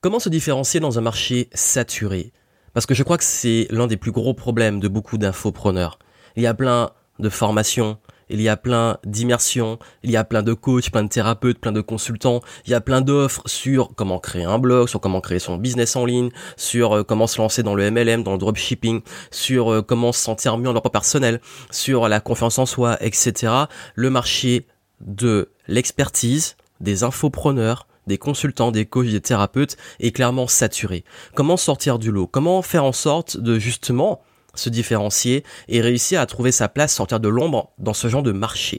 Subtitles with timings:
[0.00, 2.32] Comment se différencier dans un marché saturé?
[2.72, 5.98] Parce que je crois que c'est l'un des plus gros problèmes de beaucoup d'infopreneurs.
[6.36, 7.98] Il y a plein de formations,
[8.28, 11.72] il y a plein d'immersions, il y a plein de coachs, plein de thérapeutes, plein
[11.72, 15.40] de consultants, il y a plein d'offres sur comment créer un blog, sur comment créer
[15.40, 19.00] son business en ligne, sur euh, comment se lancer dans le MLM, dans le dropshipping,
[19.32, 21.40] sur euh, comment se sentir mieux en propre personnel,
[21.72, 23.52] sur la confiance en soi, etc.
[23.96, 24.68] Le marché
[25.00, 31.04] de l'expertise, des infopreneurs, des consultants, des coachs, des thérapeutes est clairement saturé.
[31.34, 32.26] Comment sortir du lot?
[32.26, 34.20] Comment faire en sorte de justement
[34.54, 38.32] se différencier et réussir à trouver sa place, sortir de l'ombre dans ce genre de
[38.32, 38.78] marché?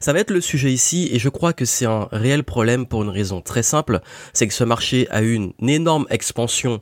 [0.00, 3.02] Ça va être le sujet ici et je crois que c'est un réel problème pour
[3.02, 4.00] une raison très simple,
[4.32, 6.80] c'est que ce marché a eu une énorme expansion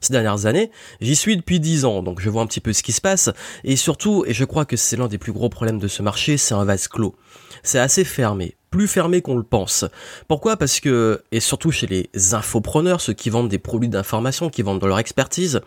[0.00, 0.70] ces dernières années.
[1.00, 3.30] J'y suis depuis 10 ans, donc je vois un petit peu ce qui se passe.
[3.64, 6.36] Et surtout, et je crois que c'est l'un des plus gros problèmes de ce marché,
[6.36, 7.16] c'est un vase clos.
[7.62, 9.86] C'est assez fermé plus fermé qu'on le pense.
[10.28, 10.58] Pourquoi?
[10.58, 14.82] Parce que, et surtout chez les infopreneurs, ceux qui vendent des produits d'information, qui vendent
[14.82, 15.62] de leur expertise,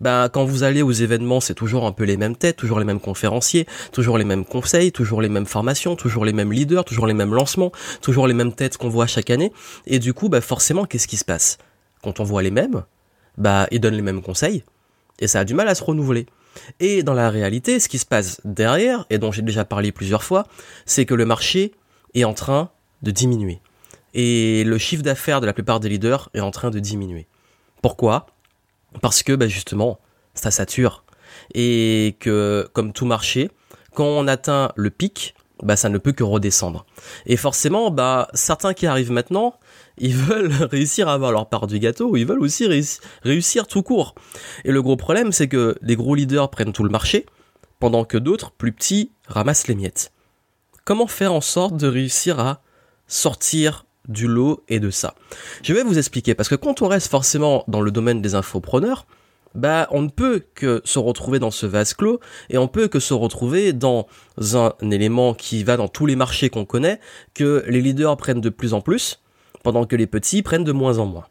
[0.00, 2.84] bah, quand vous allez aux événements, c'est toujours un peu les mêmes têtes, toujours les
[2.84, 7.08] mêmes conférenciers, toujours les mêmes conseils, toujours les mêmes formations, toujours les mêmes leaders, toujours
[7.08, 9.52] les mêmes lancements, toujours les mêmes têtes qu'on voit chaque année.
[9.88, 11.58] Et du coup, bah, forcément, qu'est-ce qui se passe?
[12.00, 12.84] Quand on voit les mêmes,
[13.38, 14.62] bah, ils donnent les mêmes conseils,
[15.18, 16.26] et ça a du mal à se renouveler.
[16.78, 20.22] Et dans la réalité, ce qui se passe derrière, et dont j'ai déjà parlé plusieurs
[20.22, 20.46] fois,
[20.86, 21.72] c'est que le marché
[22.14, 22.70] est en train
[23.02, 23.60] de diminuer.
[24.14, 27.26] Et le chiffre d'affaires de la plupart des leaders est en train de diminuer.
[27.80, 28.26] Pourquoi?
[29.00, 29.98] Parce que bah, justement,
[30.34, 31.04] ça sature.
[31.54, 33.50] Et que, comme tout marché,
[33.94, 36.84] quand on atteint le pic, bah, ça ne peut que redescendre.
[37.24, 39.54] Et forcément, bah, certains qui arrivent maintenant,
[39.96, 42.66] ils veulent réussir à avoir leur part du gâteau, ils veulent aussi
[43.22, 44.14] réussir tout court.
[44.64, 47.26] Et le gros problème, c'est que les gros leaders prennent tout le marché,
[47.80, 50.12] pendant que d'autres, plus petits, ramassent les miettes
[50.84, 52.60] comment faire en sorte de réussir à
[53.06, 55.14] sortir du lot et de ça?
[55.62, 59.06] Je vais vous expliquer, parce que quand on reste forcément dans le domaine des infopreneurs,
[59.54, 63.00] bah, on ne peut que se retrouver dans ce vase clos et on peut que
[63.00, 64.06] se retrouver dans
[64.54, 67.00] un élément qui va dans tous les marchés qu'on connaît,
[67.34, 69.20] que les leaders prennent de plus en plus,
[69.62, 71.26] pendant que les petits prennent de moins en moins.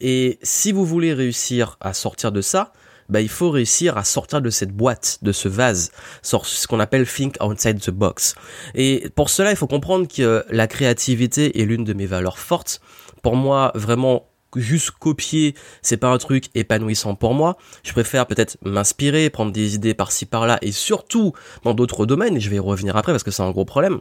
[0.00, 2.72] Et si vous voulez réussir à sortir de ça,
[3.12, 5.92] bah, il faut réussir à sortir de cette boîte, de ce vase,
[6.22, 8.34] ce qu'on appelle think outside the box.
[8.74, 12.80] Et pour cela, il faut comprendre que la créativité est l'une de mes valeurs fortes.
[13.22, 17.56] Pour moi, vraiment, juste copier, c'est pas un truc épanouissant pour moi.
[17.82, 21.32] Je préfère peut-être m'inspirer, prendre des idées par-ci par-là et surtout
[21.64, 24.00] dans d'autres domaines, et je vais y revenir après parce que c'est un gros problème.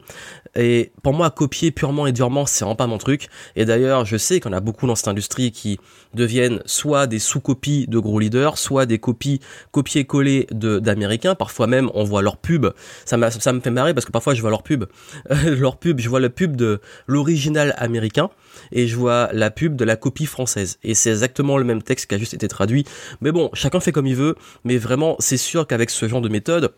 [0.55, 3.27] Et pour moi, copier purement et durement, c'est vraiment pas mon truc.
[3.55, 5.79] Et d'ailleurs, je sais qu'on a beaucoup dans cette industrie qui
[6.13, 9.39] deviennent soit des sous-copies de gros leaders, soit des copies
[9.71, 11.35] copier-coller d'américains.
[11.35, 12.67] Parfois même, on voit leur pub.
[13.05, 14.85] Ça, me fait marrer parce que parfois je vois leur pub,
[15.45, 18.29] leur pub, je vois le pub de l'original américain
[18.71, 20.40] et je vois la pub de la copie française.
[20.83, 22.85] Et c'est exactement le même texte qui a juste été traduit.
[23.21, 24.35] Mais bon, chacun fait comme il veut.
[24.63, 26.73] Mais vraiment, c'est sûr qu'avec ce genre de méthode,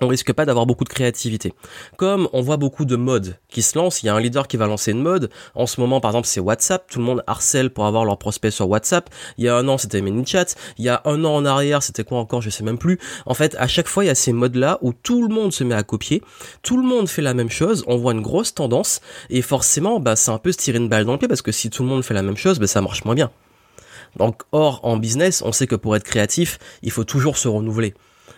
[0.00, 1.54] on risque pas d'avoir beaucoup de créativité.
[1.96, 4.56] Comme on voit beaucoup de modes qui se lancent, il y a un leader qui
[4.56, 5.30] va lancer une mode.
[5.54, 6.86] En ce moment, par exemple, c'est WhatsApp.
[6.90, 9.08] Tout le monde harcèle pour avoir leurs prospects sur WhatsApp.
[9.38, 10.54] Il y a un an, c'était ManyChat.
[10.78, 12.98] Il y a un an en arrière, c'était quoi encore Je sais même plus.
[13.24, 15.64] En fait, à chaque fois, il y a ces modes-là où tout le monde se
[15.64, 16.22] met à copier.
[16.62, 17.84] Tout le monde fait la même chose.
[17.86, 19.00] On voit une grosse tendance.
[19.30, 21.52] Et forcément, bah, c'est un peu se tirer une balle dans le pied parce que
[21.52, 23.30] si tout le monde fait la même chose, bah, ça marche moins bien.
[24.16, 27.94] Donc, or, en business, on sait que pour être créatif, il faut toujours se renouveler.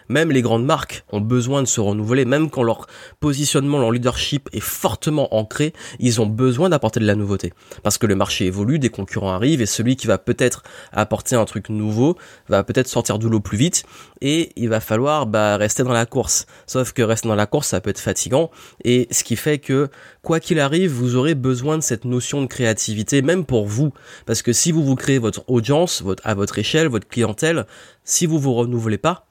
[0.08, 2.86] Même les grandes marques ont besoin de se renouveler, même quand leur
[3.20, 7.52] positionnement, leur leadership est fortement ancré, ils ont besoin d'apporter de la nouveauté.
[7.82, 11.44] Parce que le marché évolue, des concurrents arrivent, et celui qui va peut-être apporter un
[11.44, 12.16] truc nouveau
[12.48, 13.84] va peut-être sortir du lot plus vite,
[14.20, 16.46] et il va falloir bah, rester dans la course.
[16.66, 18.50] Sauf que rester dans la course, ça peut être fatigant,
[18.84, 19.88] et ce qui fait que,
[20.22, 23.92] quoi qu'il arrive, vous aurez besoin de cette notion de créativité, même pour vous.
[24.26, 27.66] Parce que si vous vous créez votre audience, votre, à votre échelle, votre clientèle,
[28.04, 29.27] si vous vous renouvelez pas,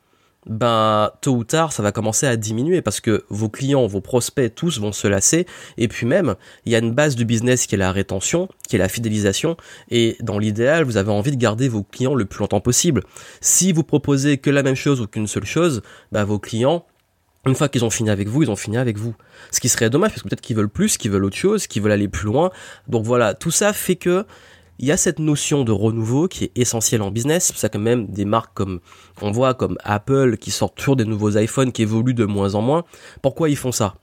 [0.48, 4.54] ben tôt ou tard ça va commencer à diminuer parce que vos clients, vos prospects
[4.54, 5.46] tous vont se lasser
[5.78, 6.36] et puis même
[6.66, 9.58] il y a une base du business qui est la rétention, qui est la fidélisation
[9.90, 13.04] et dans l'idéal vous avez envie de garder vos clients le plus longtemps possible.
[13.42, 15.82] Si vous proposez que la même chose ou qu'une seule chose,
[16.12, 16.86] ben vos clients
[17.46, 19.16] une fois qu'ils ont fini avec vous, ils ont fini avec vous.
[19.52, 21.82] Ce qui serait dommage parce que peut-être qu'ils veulent plus, qu'ils veulent autre chose, qu'ils
[21.82, 22.52] veulent aller plus loin.
[22.88, 24.26] Donc voilà, tout ça fait que
[24.80, 27.48] il y a cette notion de renouveau qui est essentielle en business.
[27.48, 28.80] C'est ça que même des marques comme
[29.22, 32.62] on voit comme Apple qui sortent toujours des nouveaux iPhones qui évoluent de moins en
[32.62, 32.84] moins.
[33.22, 33.96] Pourquoi ils font ça?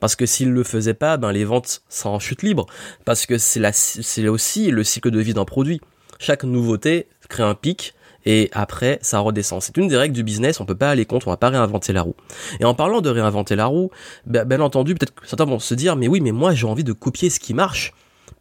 [0.00, 2.66] Parce que s'ils le faisaient pas, ben les ventes sont en chute libre.
[3.04, 5.80] Parce que c'est aussi le cycle de vie d'un produit.
[6.18, 7.94] Chaque nouveauté crée un pic
[8.24, 9.60] et après ça redescend.
[9.60, 11.92] C'est une des règles du business, on peut pas aller contre, on va pas réinventer
[11.92, 12.14] la roue.
[12.60, 13.90] Et en parlant de réinventer la roue,
[14.26, 16.92] ben, bien entendu, peut-être certains vont se dire, mais oui, mais moi j'ai envie de
[16.92, 17.92] copier ce qui marche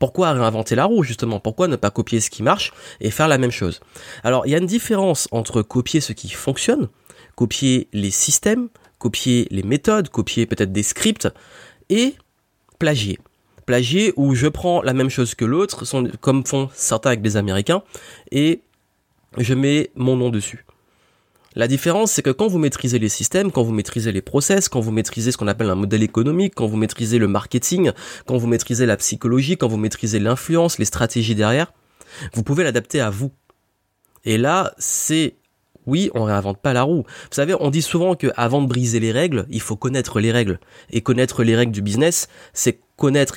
[0.02, 1.40] Pourquoi réinventer la roue justement?
[1.40, 3.82] Pourquoi ne pas copier ce qui marche et faire la même chose?
[4.24, 6.90] Alors il y a une différence entre copier ce qui fonctionne,
[7.36, 11.30] copier les systèmes, copier les méthodes, copier peut-être des scripts
[11.90, 12.16] et
[12.80, 13.20] plagier.
[13.68, 15.86] Plagier où je prends la même chose que l'autre,
[16.20, 17.84] comme font certains avec des Américains,
[18.32, 18.62] et
[19.38, 20.66] je mets mon nom dessus.
[21.56, 24.80] La différence, c'est que quand vous maîtrisez les systèmes, quand vous maîtrisez les process, quand
[24.80, 27.92] vous maîtrisez ce qu'on appelle un modèle économique, quand vous maîtrisez le marketing,
[28.26, 31.74] quand vous maîtrisez la psychologie, quand vous maîtrisez l'influence, les stratégies derrière,
[32.34, 33.32] vous pouvez l'adapter à vous.
[34.24, 35.36] Et là, c'est
[35.88, 37.04] oui, on réinvente pas la roue.
[37.04, 40.32] Vous savez, on dit souvent que avant de briser les règles, il faut connaître les
[40.32, 40.60] règles.
[40.92, 42.80] Et connaître les règles du business, c'est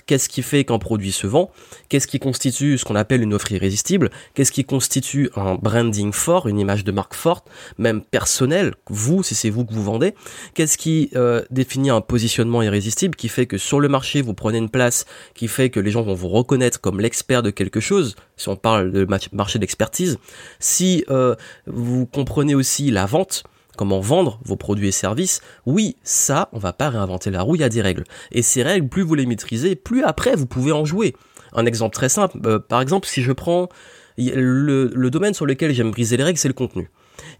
[0.06, 1.50] qu'est-ce qui fait qu'un produit se vend,
[1.88, 6.48] qu'est-ce qui constitue ce qu'on appelle une offre irrésistible, qu'est-ce qui constitue un branding fort,
[6.48, 10.14] une image de marque forte, même personnelle, vous, si c'est vous que vous vendez,
[10.54, 14.58] qu'est-ce qui euh, définit un positionnement irrésistible qui fait que sur le marché, vous prenez
[14.58, 18.16] une place qui fait que les gens vont vous reconnaître comme l'expert de quelque chose,
[18.36, 20.18] si on parle de marché d'expertise,
[20.58, 21.34] si euh,
[21.66, 23.44] vous comprenez aussi la vente,
[23.76, 27.60] comment vendre vos produits et services, oui, ça, on va pas réinventer la roue, il
[27.60, 28.04] y a des règles.
[28.32, 31.14] Et ces règles, plus vous les maîtrisez, plus après vous pouvez en jouer.
[31.52, 33.68] Un exemple très simple, euh, par exemple, si je prends
[34.16, 36.90] le, domaine sur lequel j'aime briser les règles, c'est le contenu.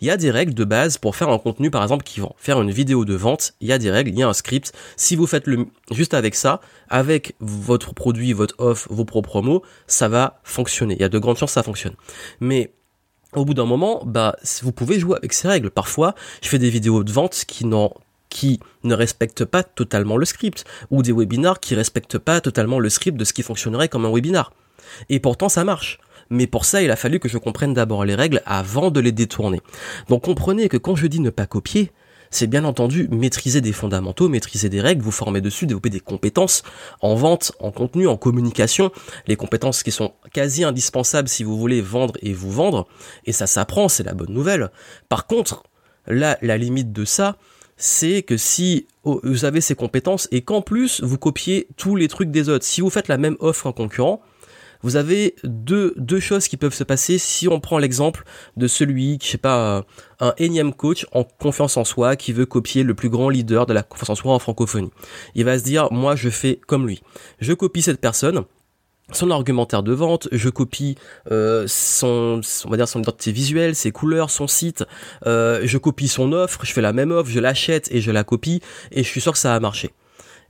[0.01, 2.35] Il y a des règles de base pour faire un contenu, par exemple, qui vend.
[2.39, 4.73] Faire une vidéo de vente, il y a des règles, il y a un script.
[4.97, 9.63] Si vous faites le, juste avec ça, avec votre produit, votre offre, vos propres mots,
[9.87, 10.95] ça va fonctionner.
[10.95, 11.95] Il y a de grandes chances que ça fonctionne.
[12.41, 12.73] Mais
[13.35, 15.71] au bout d'un moment, bah, vous pouvez jouer avec ces règles.
[15.71, 17.93] Parfois, je fais des vidéos de vente qui n'ont
[18.31, 22.89] qui ne respectent pas totalement le script, ou des webinars qui respectent pas totalement le
[22.89, 24.53] script de ce qui fonctionnerait comme un webinar.
[25.09, 26.01] Et pourtant, ça marche.
[26.31, 29.13] Mais pour ça, il a fallu que je comprenne d'abord les règles avant de les
[29.13, 29.61] détourner.
[30.09, 31.93] Donc comprenez que quand je dis ne pas copier,
[32.35, 36.63] c'est bien entendu maîtriser des fondamentaux, maîtriser des règles, vous former dessus, développer des compétences
[37.01, 38.91] en vente, en contenu, en communication,
[39.27, 42.89] les compétences qui sont quasi indispensables si vous voulez vendre et vous vendre,
[43.25, 44.71] et ça s'apprend, c'est la bonne nouvelle.
[45.09, 45.63] Par contre,
[46.07, 47.37] là, la limite de ça,
[47.77, 52.31] c'est que si vous avez ces compétences et qu'en plus vous copiez tous les trucs
[52.31, 54.23] des autres, si vous faites la même offre en concurrent,
[54.85, 58.25] vous avez deux, deux choses qui peuvent se passer si on prend l'exemple
[58.59, 59.87] de celui, je sais pas,
[60.21, 63.73] un énième coach en confiance en soi qui veut copier le plus grand leader de
[63.73, 64.91] la confiance en soi en francophonie.
[65.35, 67.03] Il va se dire, moi je fais comme lui.
[67.41, 68.45] Je copie cette personne,
[69.11, 70.97] son argumentaire de vente, je copie
[71.31, 74.85] euh, son, on va dire son identité visuelle, ses couleurs, son site,
[75.27, 78.23] euh, je copie son offre, je fais la même offre, je l'achète et je la
[78.23, 78.61] copie,
[78.93, 79.93] et je suis sûr que ça a marché.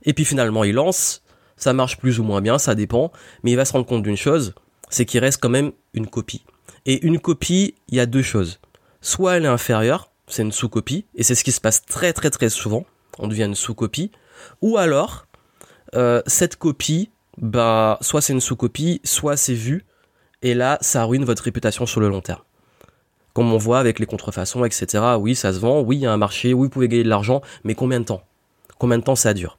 [0.03, 1.21] Et puis finalement il lance,
[1.57, 3.11] ça marche plus ou moins bien, ça dépend,
[3.43, 4.53] mais il va se rendre compte d'une chose,
[4.89, 6.43] c'est qu'il reste quand même une copie.
[6.85, 8.59] Et une copie, il y a deux choses.
[9.01, 12.29] Soit elle est inférieure, c'est une sous-copie, et c'est ce qui se passe très très
[12.29, 12.85] très souvent,
[13.19, 14.11] on devient une sous-copie,
[14.61, 15.25] ou alors,
[15.95, 19.85] euh, cette copie, bah, soit c'est une sous-copie, soit c'est vu,
[20.41, 22.41] et là, ça ruine votre réputation sur le long terme.
[23.33, 26.13] Comme on voit avec les contrefaçons, etc., oui, ça se vend, oui, il y a
[26.13, 28.23] un marché, oui, vous pouvez gagner de l'argent, mais combien de temps?
[28.77, 29.57] Combien de temps ça dure?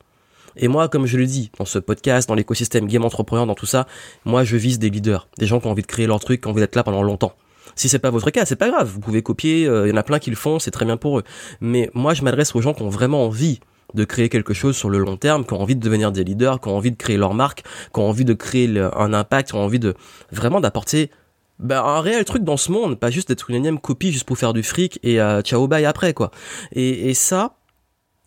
[0.56, 3.66] Et moi, comme je le dis dans ce podcast, dans l'écosystème game entrepreneur, dans tout
[3.66, 3.86] ça,
[4.24, 6.48] moi je vise des leaders, des gens qui ont envie de créer leur truc, qui
[6.48, 7.34] ont envie d'être là pendant longtemps.
[7.74, 9.96] Si c'est pas votre cas, c'est pas grave, vous pouvez copier, euh, il y en
[9.96, 11.24] a plein qui le font, c'est très bien pour eux.
[11.60, 13.60] Mais moi, je m'adresse aux gens qui ont vraiment envie
[13.94, 16.60] de créer quelque chose sur le long terme, qui ont envie de devenir des leaders,
[16.60, 17.62] qui ont envie de créer leur marque,
[17.92, 19.94] qui ont envie de créer un impact, qui ont envie de
[20.32, 21.10] vraiment d'apporter
[21.58, 24.36] ben, un réel truc dans ce monde, pas juste d'être une énième copie juste pour
[24.36, 26.30] faire du fric et euh, ciao bye après quoi.
[26.72, 27.56] Et, et ça,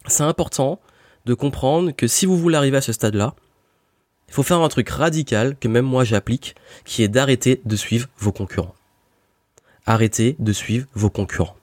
[0.08, 0.80] c'est important
[1.26, 3.36] de comprendre que si vous voulez arriver à ce stade-là,
[4.28, 8.08] il faut faire un truc radical que même moi j'applique, qui est d'arrêter de suivre
[8.18, 8.76] vos concurrents.
[9.86, 11.56] Arrêtez de suivre vos concurrents.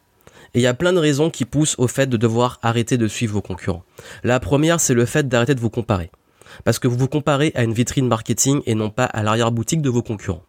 [0.55, 3.07] Et il y a plein de raisons qui poussent au fait de devoir arrêter de
[3.07, 3.85] suivre vos concurrents.
[4.25, 6.11] La première, c'est le fait d'arrêter de vous comparer.
[6.65, 9.91] Parce que vous vous comparez à une vitrine marketing et non pas à l'arrière-boutique de
[9.91, 10.43] vos concurrents.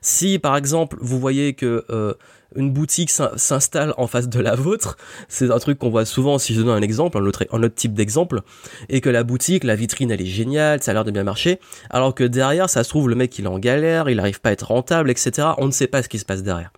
[0.00, 2.14] Si par exemple vous voyez que euh,
[2.56, 4.96] une boutique s'installe en face de la vôtre,
[5.28, 8.40] c'est un truc qu'on voit souvent si je donne un exemple, un autre, type d'exemple,
[8.88, 11.60] et que la boutique, la vitrine elle est géniale, ça a l'air de bien marcher,
[11.90, 14.50] alors que derrière ça se trouve le mec il est en galère, il n'arrive pas
[14.50, 15.48] à être rentable, etc.
[15.58, 16.72] On ne sait pas ce qui se passe derrière.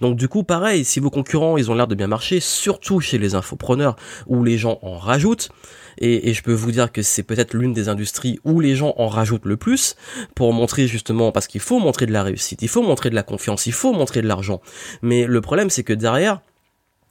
[0.00, 3.18] Donc du coup, pareil, si vos concurrents, ils ont l'air de bien marcher, surtout chez
[3.18, 5.50] les infopreneurs où les gens en rajoutent,
[5.98, 9.08] et, je peux vous dire que c'est peut-être l'une des industries où les gens en
[9.08, 9.96] rajoutent le plus
[10.34, 13.22] pour montrer justement, parce qu'il faut montrer de la réussite, il faut montrer de la
[13.22, 14.60] confiance, il faut montrer de l'argent.
[15.02, 16.40] Mais le problème, c'est que derrière,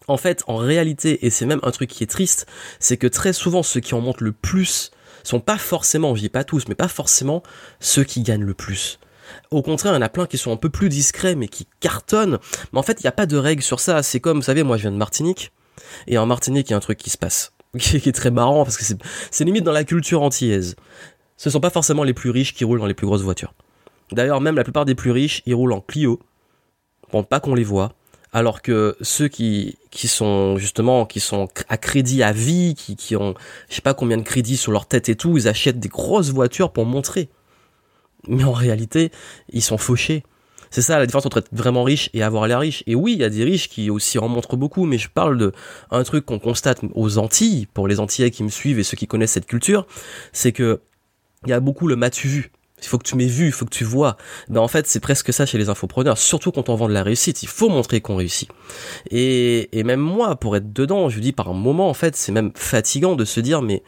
[0.07, 2.47] en fait, en réalité, et c'est même un truc qui est triste,
[2.79, 4.91] c'est que très souvent ceux qui en montrent le plus
[5.23, 7.43] sont pas forcément, je dis pas tous, mais pas forcément
[7.79, 8.99] ceux qui gagnent le plus.
[9.49, 11.67] Au contraire, il y en a plein qui sont un peu plus discrets, mais qui
[11.79, 12.39] cartonnent.
[12.73, 14.03] Mais en fait, il n'y a pas de règle sur ça.
[14.03, 15.51] C'est comme, vous savez, moi, je viens de Martinique.
[16.07, 17.53] Et en Martinique, il y a un truc qui se passe.
[17.77, 18.83] Qui est très marrant, parce que
[19.31, 20.75] c'est limite dans la culture antillaise.
[21.37, 23.53] Ce sont pas forcément les plus riches qui roulent dans les plus grosses voitures.
[24.11, 26.19] D'ailleurs, même la plupart des plus riches, ils roulent en Clio,
[27.09, 27.93] pour pas qu'on les voit.
[28.33, 33.15] Alors que ceux qui, qui sont justement, qui sont à crédit à vie, qui, qui
[33.15, 33.35] ont,
[33.69, 36.29] je sais pas combien de crédits sur leur tête et tout, ils achètent des grosses
[36.29, 37.29] voitures pour montrer.
[38.27, 39.11] Mais en réalité,
[39.49, 40.23] ils sont fauchés.
[40.69, 42.83] C'est ça la différence entre être vraiment riche et avoir l'air riche.
[42.87, 45.37] Et oui, il y a des riches qui aussi en montrent beaucoup, mais je parle
[45.37, 45.51] de
[45.91, 49.05] un truc qu'on constate aux Antilles, pour les Antillais qui me suivent et ceux qui
[49.05, 49.85] connaissent cette culture,
[50.31, 50.79] c'est que
[51.45, 52.51] il y a beaucoup le matu vu.
[52.81, 54.17] Il faut que tu m'aies vu, il faut que tu vois.
[54.47, 57.03] Ben en fait, c'est presque ça chez les infopreneurs, surtout quand on vend de la
[57.03, 57.43] réussite.
[57.43, 58.49] Il faut montrer qu'on réussit.
[59.11, 62.31] Et, et même moi, pour être dedans, je dis par un moment, en fait, c'est
[62.31, 63.83] même fatigant de se dire, mais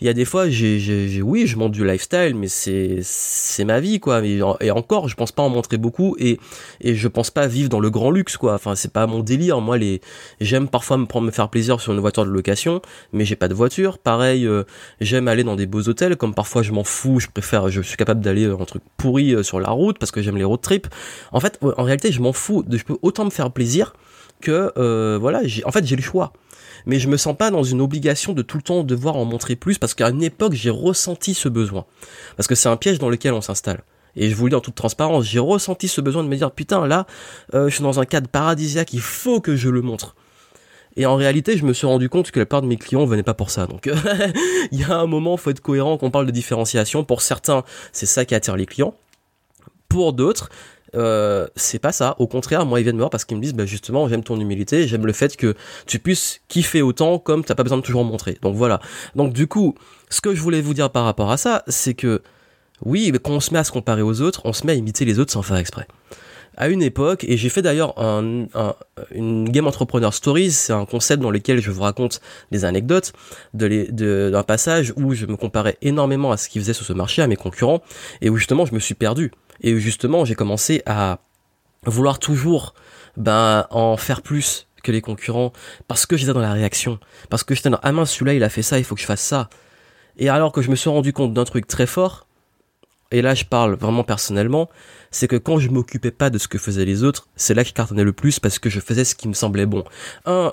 [0.00, 3.64] il y a des fois, j'ai, j'ai, oui, je montre du lifestyle, mais c'est, c'est
[3.64, 4.22] ma vie, quoi.
[4.24, 6.38] Et, encore, je pense pas en montrer beaucoup, et,
[6.80, 8.54] et je pense pas vivre dans le grand luxe, quoi.
[8.54, 9.60] Enfin, c'est pas mon délire.
[9.60, 10.00] Moi, les,
[10.40, 12.82] j'aime parfois me prendre, me faire plaisir sur une voiture de location,
[13.12, 13.98] mais j'ai pas de voiture.
[13.98, 14.64] Pareil, euh,
[15.00, 17.96] j'aime aller dans des beaux hôtels, comme parfois je m'en fous, je préfère, je suis
[17.96, 20.88] capable d'aller en truc pourri euh, sur la route parce que j'aime les road trips.
[21.32, 22.64] En fait, en réalité, je m'en fous.
[22.70, 23.94] Je peux autant me faire plaisir
[24.40, 26.32] que, euh, voilà, j'ai, en fait, j'ai le choix
[26.86, 29.56] mais je me sens pas dans une obligation de tout le temps devoir en montrer
[29.56, 31.84] plus parce qu'à une époque j'ai ressenti ce besoin.
[32.36, 33.82] Parce que c'est un piège dans lequel on s'installe.
[34.16, 36.50] Et je vous le dis en toute transparence, j'ai ressenti ce besoin de me dire
[36.50, 37.06] putain là,
[37.54, 40.14] euh, je suis dans un cadre paradisiaque, il faut que je le montre.
[40.96, 43.24] Et en réalité, je me suis rendu compte que la plupart de mes clients venaient
[43.24, 43.66] pas pour ça.
[43.66, 43.90] Donc,
[44.72, 47.04] il y a un moment, faut être cohérent qu'on parle de différenciation.
[47.04, 48.94] Pour certains, c'est ça qui attire les clients.
[49.88, 50.50] Pour d'autres,
[50.94, 52.16] euh, c'est pas ça.
[52.18, 54.38] Au contraire, moi, ils viennent me voir parce qu'ils me disent, bah, justement, j'aime ton
[54.38, 55.54] humilité, j'aime le fait que
[55.86, 58.38] tu puisses kiffer autant comme t'as pas besoin de toujours montrer.
[58.42, 58.80] Donc voilà.
[59.14, 59.74] Donc du coup,
[60.08, 62.22] ce que je voulais vous dire par rapport à ça, c'est que
[62.84, 65.04] oui, quand on se met à se comparer aux autres, on se met à imiter
[65.04, 65.86] les autres sans faire exprès.
[66.56, 68.46] À une époque, et j'ai fait d'ailleurs un,
[69.10, 72.20] une Game Entrepreneur Stories, c'est un concept dans lequel je vous raconte
[72.52, 73.12] des anecdotes
[73.54, 77.22] de d'un passage où je me comparais énormément à ce qu'ils faisaient sur ce marché,
[77.22, 77.82] à mes concurrents,
[78.20, 79.32] et où justement je me suis perdu.
[79.62, 81.18] Et justement, j'ai commencé à
[81.86, 82.74] vouloir toujours
[83.16, 85.52] ben en faire plus que les concurrents
[85.88, 86.98] parce que j'étais dans la réaction,
[87.30, 89.06] parce que j'étais dans ah mince celui-là il a fait ça, il faut que je
[89.06, 89.48] fasse ça.
[90.18, 92.26] Et alors que je me suis rendu compte d'un truc très fort,
[93.10, 94.68] et là je parle vraiment personnellement,
[95.14, 97.68] c'est que quand je m'occupais pas de ce que faisaient les autres, c'est là que
[97.68, 99.84] je cartonnais le plus parce que je faisais ce qui me semblait bon.
[100.26, 100.52] Un,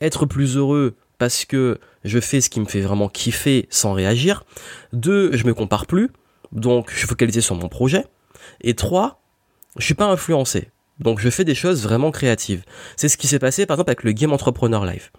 [0.00, 4.44] être plus heureux parce que je fais ce qui me fait vraiment kiffer sans réagir.
[4.92, 6.10] Deux, je me compare plus
[6.54, 8.06] donc je suis focalisé sur mon projet.
[8.60, 9.20] Et trois,
[9.76, 10.70] je suis pas influencé.
[11.00, 12.62] Donc je fais des choses vraiment créatives.
[12.96, 15.10] C'est ce qui s'est passé par exemple avec le Game Entrepreneur Live.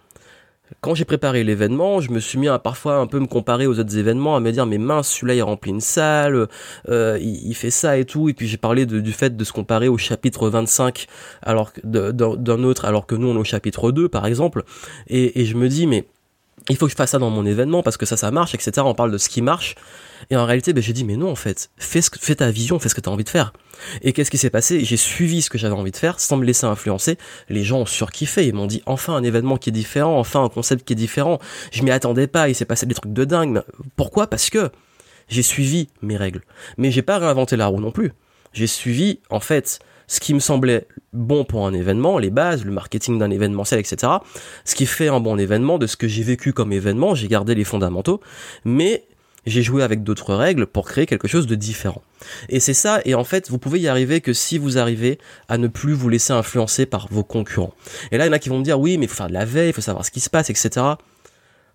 [0.82, 3.80] Quand j'ai préparé l'événement, je me suis mis à parfois un peu me comparer aux
[3.80, 6.48] autres événements, à me dire mais mince, celui-là il remplit une salle,
[6.90, 9.88] euh, il, fait ça et tout, et puis j'ai parlé du fait de se comparer
[9.88, 11.08] au chapitre 25
[11.44, 14.64] alors d'un autre, alors que nous on est au chapitre 2 par exemple,
[15.08, 16.06] et, et je me dis mais
[16.70, 18.72] il faut que je fasse ça dans mon événement parce que ça ça marche, etc.
[18.86, 19.76] On parle de ce qui marche,
[20.30, 22.52] et en réalité, ben, j'ai dit, mais non, en fait, fais, ce que, fais ta
[22.52, 23.54] vision, fais ce que tu as envie de faire.
[24.02, 24.84] Et qu'est-ce qui s'est passé?
[24.84, 27.18] J'ai suivi ce que j'avais envie de faire sans me laisser influencer.
[27.50, 30.50] Les gens ont surkiffé, ils m'ont dit, enfin un événement qui est différent, enfin un
[30.50, 31.40] concept qui est différent.
[31.72, 33.62] Je m'y attendais pas, il s'est passé des trucs de dingue.
[33.96, 34.28] Pourquoi?
[34.28, 34.72] Parce que
[35.28, 36.42] j'ai suivi mes règles.
[36.78, 38.14] Mais j'ai pas réinventé la roue non plus.
[38.54, 42.72] J'ai suivi, en fait, ce qui me semblait bon pour un événement, les bases, le
[42.72, 44.14] marketing d'un événementiel, etc.
[44.64, 47.56] Ce qui fait un bon événement, de ce que j'ai vécu comme événement, j'ai gardé
[47.56, 48.22] les fondamentaux,
[48.64, 49.06] mais
[49.46, 52.02] j'ai joué avec d'autres règles pour créer quelque chose de différent.
[52.50, 55.58] Et c'est ça, et en fait, vous pouvez y arriver que si vous arrivez à
[55.58, 57.74] ne plus vous laisser influencer par vos concurrents.
[58.12, 59.28] Et là, il y en a qui vont me dire, oui, mais il faut faire
[59.28, 60.86] de la veille, il faut savoir ce qui se passe, etc.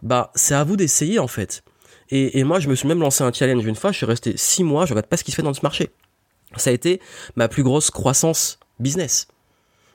[0.03, 1.63] Bah, c'est à vous d'essayer, en fait.
[2.13, 4.65] Et, moi, je me suis même lancé un challenge une fois, je suis resté six
[4.65, 5.91] mois, je regarde pas ce qui se fait dans ce marché.
[6.57, 7.01] Ça a été
[7.37, 9.29] ma plus grosse croissance business.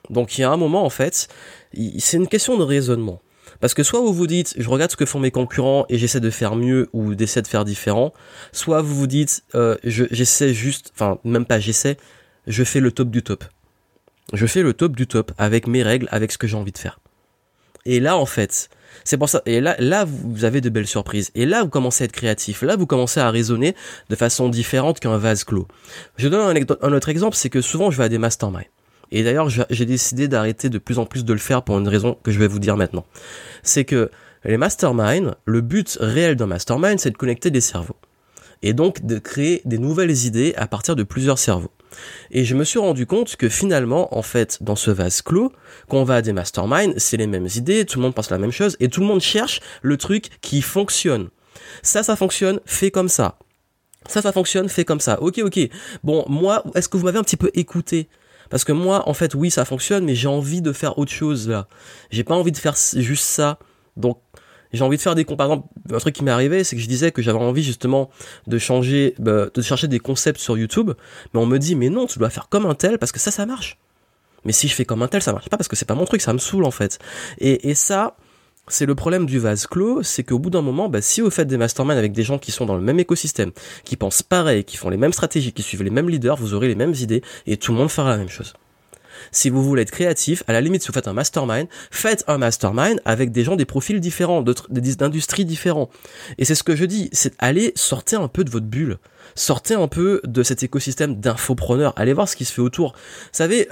[0.08, 1.28] Donc il y a un moment, en fait,
[1.98, 3.20] c'est une question de raisonnement.
[3.60, 6.20] Parce que soit vous vous dites, je regarde ce que font mes concurrents et j'essaie
[6.20, 8.12] de faire mieux ou d'essayer de faire différent,
[8.52, 11.96] soit vous vous dites, euh, j'essaie juste, enfin même pas j'essaie,
[12.46, 13.44] je fais le top du top.
[14.32, 16.78] Je fais le top du top avec mes règles, avec ce que j'ai envie de
[16.78, 16.98] faire.
[17.84, 18.68] Et là en fait,
[19.04, 19.42] c'est pour ça.
[19.46, 21.30] Et là, là, vous avez de belles surprises.
[21.34, 22.62] Et là, vous commencez à être créatif.
[22.62, 23.74] Là, vous commencez à raisonner
[24.08, 25.68] de façon différente qu'un vase clos.
[26.16, 28.66] Je donne un, un autre exemple, c'est que souvent, je vais à des masterminds.
[29.12, 32.18] Et d'ailleurs, j'ai décidé d'arrêter de plus en plus de le faire pour une raison
[32.22, 33.06] que je vais vous dire maintenant.
[33.62, 34.10] C'est que
[34.44, 37.96] les masterminds, le but réel d'un mastermind, c'est de connecter des cerveaux.
[38.62, 41.70] Et donc de créer des nouvelles idées à partir de plusieurs cerveaux.
[42.30, 45.52] Et je me suis rendu compte que finalement, en fait, dans ce vase clos,
[45.88, 48.38] quand on va à des masterminds, c'est les mêmes idées, tout le monde pense la
[48.38, 51.28] même chose, et tout le monde cherche le truc qui fonctionne.
[51.82, 53.38] Ça, ça fonctionne, fait comme ça.
[54.08, 55.20] Ça, ça fonctionne, fait comme ça.
[55.22, 55.58] Ok, ok.
[56.04, 58.08] Bon, moi, est-ce que vous m'avez un petit peu écouté?
[58.50, 61.48] Parce que moi, en fait, oui, ça fonctionne, mais j'ai envie de faire autre chose
[61.48, 61.68] là.
[62.10, 63.58] J'ai pas envie de faire juste ça.
[63.96, 64.18] Donc,
[64.72, 65.64] j'ai envie de faire des comparaisons.
[65.92, 68.10] Un truc qui m'est arrivé, c'est que je disais que j'avais envie justement
[68.46, 70.92] de changer, bah, de chercher des concepts sur YouTube,
[71.32, 73.30] mais on me dit mais non, tu dois faire comme un tel parce que ça,
[73.30, 73.78] ça marche.
[74.44, 76.04] Mais si je fais comme un tel, ça marche pas parce que c'est pas mon
[76.04, 76.98] truc, ça me saoule en fait.
[77.38, 78.16] Et, et ça,
[78.68, 81.48] c'est le problème du vase clos, c'est qu'au bout d'un moment, bah, si vous faites
[81.48, 83.52] des masterminds avec des gens qui sont dans le même écosystème,
[83.84, 86.68] qui pensent pareil, qui font les mêmes stratégies, qui suivent les mêmes leaders, vous aurez
[86.68, 88.54] les mêmes idées et tout le monde fera la même chose.
[89.32, 92.38] Si vous voulez être créatif, à la limite, si vous faites un mastermind, faites un
[92.38, 95.90] mastermind avec des gens des profils différents, d'industries différents.
[96.38, 98.98] Et c'est ce que je dis, c'est aller sortir un peu de votre bulle.
[99.34, 101.92] Sortez un peu de cet écosystème d'infopreneurs.
[101.96, 102.92] Allez voir ce qui se fait autour.
[102.92, 103.68] Vous savez,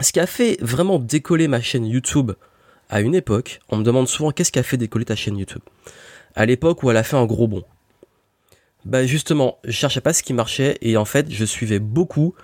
[0.00, 2.32] ce qui a fait vraiment décoller ma chaîne YouTube
[2.88, 5.62] à une époque, on me demande souvent qu'est-ce qui a fait décoller ta chaîne YouTube.
[6.34, 7.64] À l'époque où elle a fait un gros bond
[8.84, 12.34] bah justement, je cherchais pas ce qui marchait et en fait, je suivais beaucoup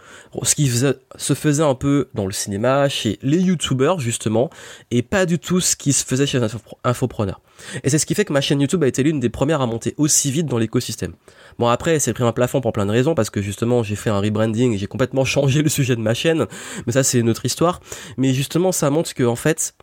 [0.42, 4.48] ce qui se faisait un peu dans le cinéma, chez les youtubeurs justement,
[4.90, 6.46] et pas du tout ce qui se faisait chez les
[6.84, 7.42] infopreneurs.
[7.84, 9.66] Et c'est ce qui fait que ma chaîne YouTube a été l'une des premières à
[9.66, 11.12] monter aussi vite dans l'écosystème.
[11.58, 14.10] Bon après, c'est pris un plafond pour plein de raisons parce que justement, j'ai fait
[14.10, 16.46] un rebranding et j'ai complètement changé le sujet de ma chaîne,
[16.86, 17.80] mais ça c'est une autre histoire.
[18.16, 19.74] Mais justement, ça montre que en fait,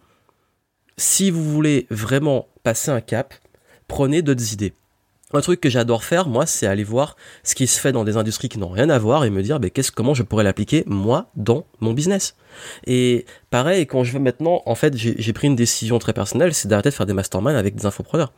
[0.97, 3.33] si vous voulez vraiment passer un cap,
[3.87, 4.73] prenez d'autres idées
[5.33, 8.15] un truc que j'adore faire, moi, c'est aller voir ce qui se fait dans des
[8.15, 10.83] industries qui n'ont rien à voir et me dire, ben, qu'est-ce, comment je pourrais l'appliquer,
[10.87, 12.35] moi, dans mon business.
[12.85, 16.67] Et pareil, quand je veux maintenant, en fait, j'ai pris une décision très personnelle, c'est
[16.67, 18.31] d'arrêter de faire des masterminds avec des infopreneurs.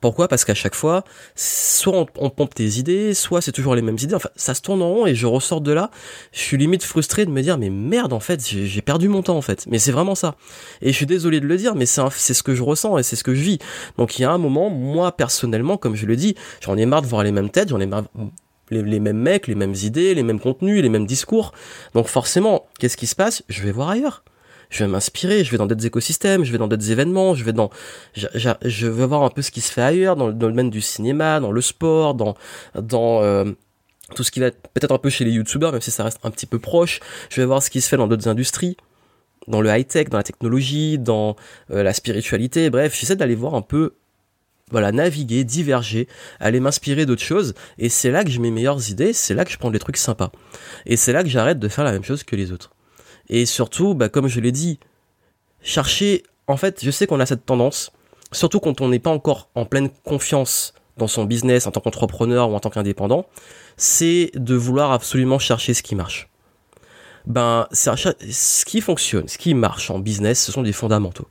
[0.00, 0.28] Pourquoi?
[0.28, 1.04] Parce qu'à chaque fois,
[1.34, 4.14] soit on, pompe tes idées, soit c'est toujours les mêmes idées.
[4.14, 5.90] Enfin, ça se tourne en rond et je ressors de là.
[6.32, 9.36] Je suis limite frustré de me dire, mais merde, en fait, j'ai perdu mon temps,
[9.36, 9.66] en fait.
[9.68, 10.36] Mais c'est vraiment ça.
[10.80, 13.16] Et je suis désolé de le dire, mais c'est ce que je ressens et c'est
[13.16, 13.58] ce que je vis.
[13.98, 16.29] Donc il y a un moment, moi, personnellement, comme je le dis,
[16.60, 17.88] j'en ai marre de voir les mêmes têtes, j'en ai
[18.70, 21.52] les, mêmes mecs, les mêmes idées, les mêmes contenus, les mêmes discours.
[21.94, 23.42] Donc forcément, qu'est-ce qui se passe?
[23.48, 24.24] Je vais voir ailleurs.
[24.68, 27.52] Je vais m'inspirer, je vais dans d'autres écosystèmes, je vais dans d'autres événements, je vais
[27.52, 27.70] dans,
[28.14, 31.40] je, veux voir un peu ce qui se fait ailleurs, dans le domaine du cinéma,
[31.40, 32.36] dans le sport, dans,
[32.76, 33.50] dans euh,
[34.14, 36.20] tout ce qui va être peut-être un peu chez les youtubeurs, même si ça reste
[36.22, 37.00] un petit peu proche.
[37.30, 38.76] Je vais voir ce qui se fait dans d'autres industries
[39.48, 41.36] dans le high-tech, dans la technologie, dans
[41.70, 43.94] euh, la spiritualité, bref, j'essaie d'aller voir un peu
[44.70, 49.12] voilà, naviguer, diverger, aller m'inspirer d'autres choses, et c'est là que j'ai mes meilleures idées,
[49.12, 50.30] c'est là que je prends des trucs sympas.
[50.86, 52.70] Et c'est là que j'arrête de faire la même chose que les autres.
[53.28, 54.78] Et surtout, bah, comme je l'ai dit,
[55.62, 57.92] chercher, en fait, je sais qu'on a cette tendance,
[58.32, 62.50] surtout quand on n'est pas encore en pleine confiance dans son business en tant qu'entrepreneur
[62.50, 63.26] ou en tant qu'indépendant,
[63.76, 66.28] c'est de vouloir absolument chercher ce qui marche.
[67.26, 71.28] Ben, ce qui fonctionne, ce qui marche en business, ce sont des fondamentaux.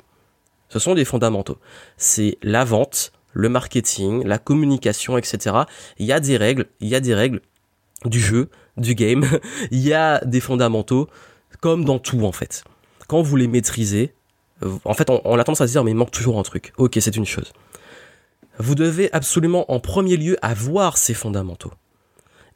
[0.70, 1.58] Ce sont des fondamentaux.
[1.98, 5.56] C'est la vente, le marketing, la communication, etc.
[5.98, 7.42] Il y a des règles, il y a des règles
[8.06, 9.26] du jeu, du game,
[9.72, 11.08] il y a des fondamentaux,
[11.62, 12.64] comme dans tout en fait.
[13.08, 14.14] Quand vous les maîtrisez,
[14.84, 16.74] en fait on, a tendance à se dire mais il manque toujours un truc.
[16.78, 17.54] Ok, c'est une chose.
[18.60, 21.72] Vous devez absolument en premier lieu avoir ces fondamentaux.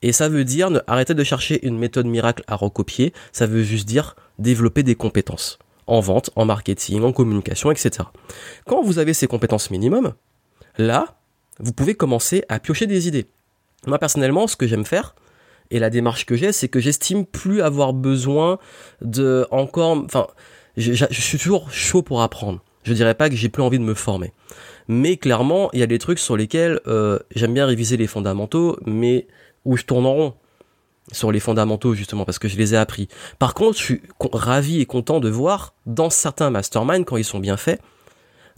[0.02, 3.64] Et ça veut dire ne arrêtez de chercher une méthode miracle à recopier, ça veut
[3.64, 8.10] juste dire développer des compétences en vente, en marketing, en communication, etc.
[8.66, 10.14] Quand vous avez ces compétences minimum,
[10.78, 11.18] Là,
[11.60, 13.28] vous pouvez commencer à piocher des idées.
[13.86, 15.16] Moi personnellement, ce que j'aime faire,
[15.72, 18.60] et la démarche que j'ai, c'est que j'estime plus avoir besoin
[19.02, 20.28] de encore, enfin,
[20.78, 22.62] je, suis toujours chaud pour apprendre.
[22.84, 24.34] Je dirais pas que j'ai plus envie de me former,
[24.88, 28.78] mais clairement, il y a des trucs sur lesquels euh, j'aime bien réviser les fondamentaux,
[28.86, 29.28] mais
[29.66, 30.34] où je tourne en rond
[31.12, 33.08] sur les fondamentaux justement parce que je les ai appris.
[33.40, 37.40] Par contre, je suis ravi et content de voir dans certains masterminds quand ils sont
[37.40, 37.82] bien faits,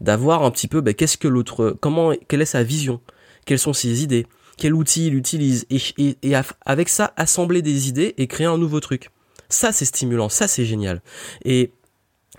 [0.02, 3.02] d'avoir un petit peu ben, qu'est-ce que l'autre, comment, quelle est sa vision,
[3.46, 4.28] quelles sont ses idées,
[4.58, 8.80] quel outil il utilise, et, et, avec ça assembler des idées et créer un nouveau
[8.80, 9.12] truc.
[9.50, 11.02] Ça c'est stimulant, ça c'est génial.
[11.44, 11.72] Et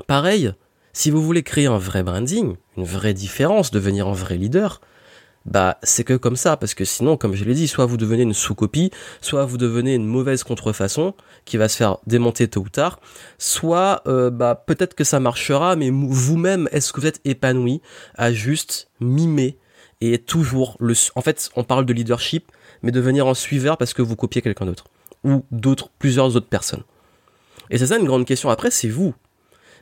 [0.06, 0.52] pareil,
[0.92, 4.80] si vous voulez créer un vrai branding, une vraie différence, devenir un vrai leader,
[5.46, 8.22] bah c'est que comme ça parce que sinon comme je l'ai dit soit vous devenez
[8.22, 12.68] une sous-copie soit vous devenez une mauvaise contrefaçon qui va se faire démonter tôt ou
[12.68, 13.00] tard
[13.38, 17.80] soit euh, bah peut-être que ça marchera mais vous-même est-ce que vous êtes épanoui
[18.16, 19.56] à juste mimer
[20.00, 22.50] et toujours le en fait on parle de leadership
[22.82, 24.84] mais devenir un suiveur parce que vous copiez quelqu'un d'autre
[25.24, 26.82] ou d'autres plusieurs autres personnes.
[27.70, 28.48] Et c'est ça une grande question.
[28.48, 29.14] Après c'est vous.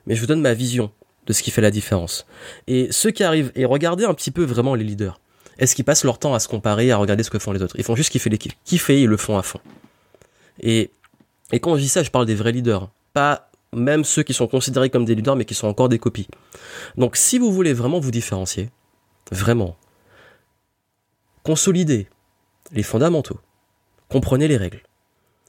[0.06, 0.90] Mais je vous donne ma vision
[1.26, 2.26] de ce qui fait la différence.
[2.66, 5.20] Et ceux qui arrivent et regardez un petit peu vraiment les leaders
[5.58, 7.76] est-ce qu'ils passent leur temps à se comparer, à regarder ce que font les autres?
[7.78, 8.52] Ils font juste kiffer l'équipe.
[8.64, 9.60] Kiffer, ils le font à fond.
[10.60, 10.90] Et,
[11.52, 12.90] et quand je dis ça, je parle des vrais leaders.
[13.12, 16.28] Pas même ceux qui sont considérés comme des leaders, mais qui sont encore des copies.
[16.96, 18.70] Donc si vous voulez vraiment vous différencier,
[19.30, 19.76] vraiment,
[21.42, 22.08] consolidez
[22.72, 23.40] les fondamentaux,
[24.08, 24.82] comprenez les règles.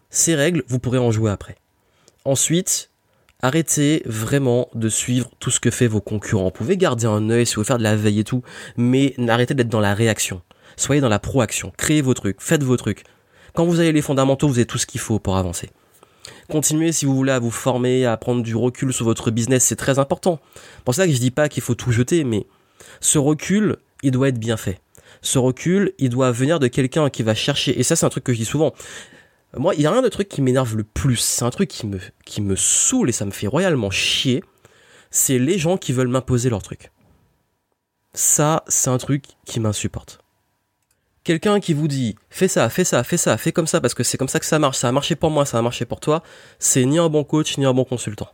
[0.09, 1.55] Ces règles, vous pourrez en jouer après.
[2.23, 2.89] Ensuite,
[3.41, 6.45] Arrêtez vraiment de suivre tout ce que fait vos concurrents.
[6.45, 8.41] Vous pouvez garder un œil si vous voulez de la veille et tout,
[8.77, 10.41] mais arrêtez d'être dans la réaction.
[10.77, 11.71] Soyez dans la proaction.
[11.77, 13.03] Créez vos trucs, faites vos trucs.
[13.53, 15.69] Quand vous avez les fondamentaux, vous avez tout ce qu'il faut pour avancer.
[16.49, 19.75] Continuez si vous voulez à vous former, à prendre du recul sur votre business, c'est
[19.75, 20.39] très important.
[20.83, 22.45] Pour ça que je dis pas qu'il faut tout jeter, mais
[22.99, 24.79] ce recul, il doit être bien fait.
[25.21, 28.23] Ce recul, il doit venir de quelqu'un qui va chercher, et ça c'est un truc
[28.23, 28.73] que je dis souvent.
[29.57, 31.87] Moi, il y a rien de truc qui m'énerve le plus, c'est un truc qui
[31.87, 34.43] me, qui me saoule et ça me fait royalement chier,
[35.11, 36.91] c'est les gens qui veulent m'imposer leur truc.
[38.13, 40.19] Ça, c'est un truc qui m'insupporte.
[41.23, 44.03] Quelqu'un qui vous dit fais ça, fais ça, fais ça, fais comme ça parce que
[44.03, 45.99] c'est comme ça que ça marche, ça a marché pour moi, ça a marché pour
[45.99, 46.21] toi,
[46.59, 48.29] c'est ni un bon coach ni un bon consultant.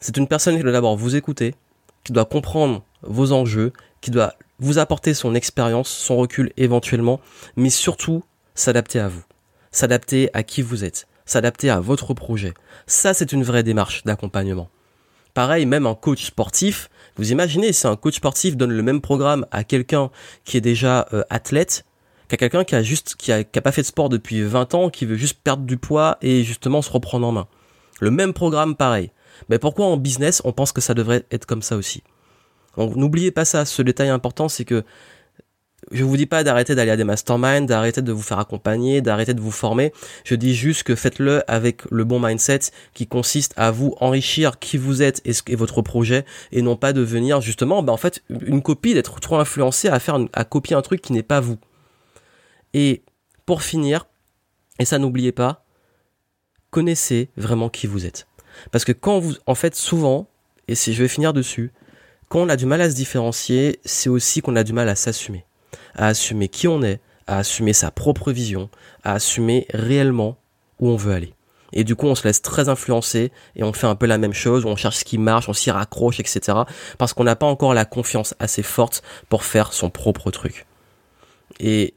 [0.00, 1.54] C'est une personne qui doit d'abord vous écouter,
[2.04, 7.20] qui doit comprendre vos enjeux, qui doit vous apporter son expérience, son recul éventuellement,
[7.56, 8.22] mais surtout
[8.54, 9.22] s'adapter à vous,
[9.70, 12.54] s'adapter à qui vous êtes, s'adapter à votre projet.
[12.86, 14.68] Ça, c'est une vraie démarche d'accompagnement.
[15.34, 19.46] Pareil, même un coach sportif, vous imaginez si un coach sportif donne le même programme
[19.50, 20.10] à quelqu'un
[20.44, 21.84] qui est déjà euh, athlète
[22.28, 25.04] qu'à quelqu'un qui a juste qui a, pas fait de sport depuis 20 ans, qui
[25.04, 27.48] veut juste perdre du poids et justement se reprendre en main.
[28.00, 29.10] Le même programme pareil.
[29.48, 32.02] Mais pourquoi en business on pense que ça devrait être comme ça aussi?
[32.76, 34.84] Donc n'oubliez pas ça, ce détail important c'est que
[35.90, 39.34] je vous dis pas d'arrêter d'aller à des masterminds, d'arrêter de vous faire accompagner, d'arrêter
[39.34, 39.92] de vous former.
[40.24, 42.60] Je dis juste que faites-le avec le bon mindset
[42.94, 47.40] qui consiste à vous enrichir qui vous êtes et, votre projet et non pas devenir
[47.40, 51.02] justement, ben en fait, une copie, d'être trop influencé à faire, à copier un truc
[51.02, 51.58] qui n'est pas vous.
[52.72, 53.02] Et
[53.44, 54.06] pour finir,
[54.78, 55.64] et ça n'oubliez pas,
[56.70, 58.28] connaissez vraiment qui vous êtes.
[58.70, 60.28] Parce que quand vous, en fait, souvent,
[60.68, 61.72] et si je vais finir dessus,
[62.28, 64.94] quand on a du mal à se différencier, c'est aussi qu'on a du mal à
[64.94, 65.44] s'assumer
[65.94, 68.70] à assumer qui on est, à assumer sa propre vision,
[69.04, 70.36] à assumer réellement
[70.78, 71.34] où on veut aller.
[71.72, 74.32] Et du coup, on se laisse très influencer et on fait un peu la même
[74.32, 76.58] chose, on cherche ce qui marche, on s'y raccroche, etc.
[76.98, 80.66] Parce qu'on n'a pas encore la confiance assez forte pour faire son propre truc.
[81.60, 81.94] Et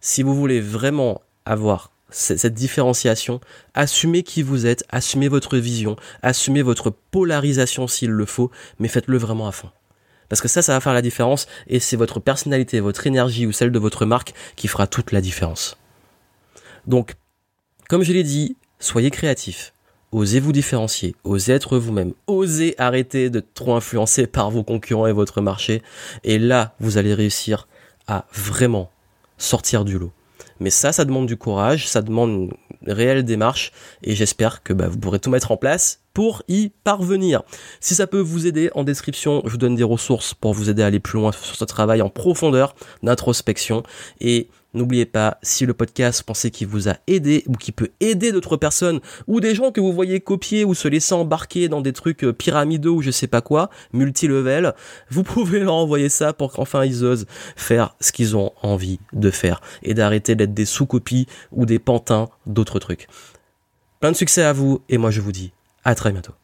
[0.00, 3.40] si vous voulez vraiment avoir cette différenciation,
[3.74, 9.18] assumez qui vous êtes, assumez votre vision, assumez votre polarisation s'il le faut, mais faites-le
[9.18, 9.70] vraiment à fond.
[10.28, 13.52] Parce que ça, ça va faire la différence et c'est votre personnalité, votre énergie ou
[13.52, 15.76] celle de votre marque qui fera toute la différence.
[16.86, 17.14] Donc,
[17.88, 19.72] comme je l'ai dit, soyez créatif.
[20.12, 25.12] Osez vous différencier, osez être vous-même, osez arrêter de trop influencer par vos concurrents et
[25.12, 25.82] votre marché.
[26.22, 27.66] Et là, vous allez réussir
[28.06, 28.90] à vraiment
[29.36, 30.12] sortir du lot.
[30.60, 32.50] Mais ça, ça demande du courage, ça demande
[32.82, 36.70] une réelle démarche et j'espère que bah, vous pourrez tout mettre en place pour y
[36.82, 37.42] parvenir.
[37.78, 40.82] Si ça peut vous aider, en description, je vous donne des ressources pour vous aider
[40.82, 43.82] à aller plus loin sur ce travail en profondeur d'introspection
[44.22, 48.30] et N'oubliez pas, si le podcast pensez qu'il vous a aidé ou qui peut aider
[48.30, 51.94] d'autres personnes ou des gens que vous voyez copier ou se laisser embarquer dans des
[51.94, 54.74] trucs euh, pyramidaux ou je sais pas quoi, multi-level,
[55.08, 57.24] vous pouvez leur envoyer ça pour qu'enfin ils osent
[57.56, 62.28] faire ce qu'ils ont envie de faire et d'arrêter d'être des sous-copies ou des pantins
[62.44, 63.06] d'autres trucs.
[64.00, 65.52] Plein de succès à vous et moi je vous dis
[65.86, 66.34] à très bientôt.